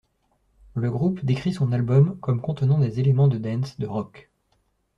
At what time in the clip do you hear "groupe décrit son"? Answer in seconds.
0.89-1.71